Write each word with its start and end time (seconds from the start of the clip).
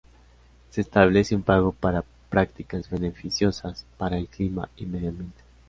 Se 0.71 0.81
establece 0.81 1.35
un 1.35 1.43
pago 1.43 1.73
para 1.73 2.03
prácticas 2.29 2.89
beneficiosas 2.89 3.85
para 3.99 4.17
el 4.17 4.25
clima 4.27 4.67
y 4.75 4.87
medio 4.87 5.09
ambiente. 5.09 5.43